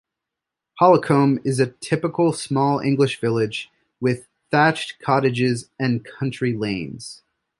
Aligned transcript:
Holcombe 0.79 1.39
is 1.45 1.59
a 1.59 1.67
typical 1.73 2.33
small 2.33 2.79
English 2.79 3.19
village, 3.21 3.69
with 3.99 4.27
thatched 4.49 4.99
cottages 4.99 5.69
and 5.79 6.03
country 6.03 6.57
lanes. 6.57 7.21